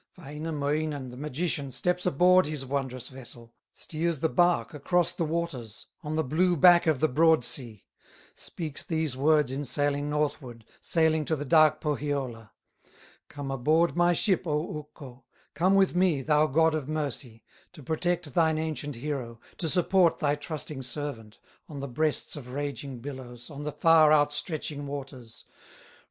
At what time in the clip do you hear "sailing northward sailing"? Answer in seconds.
9.63-11.23